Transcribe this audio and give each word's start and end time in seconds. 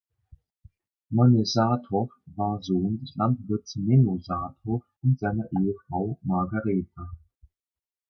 Manne 1.11 1.45
Saathoff 1.45 2.09
war 2.35 2.59
Sohn 2.63 3.01
des 3.01 3.13
Landwirts 3.17 3.75
Menno 3.75 4.17
Saathoff 4.19 4.81
und 5.03 5.19
seiner 5.19 5.45
Ehefrau 5.53 6.17
Margareta. 6.23 7.11